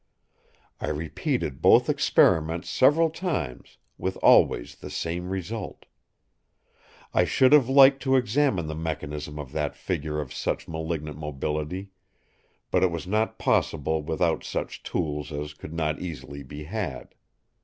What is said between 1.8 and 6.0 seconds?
experiments several times; with always the same result.